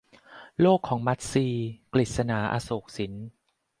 [0.61, 1.47] โลกของมัทรี-
[1.93, 3.13] กฤษณา อโศกสิน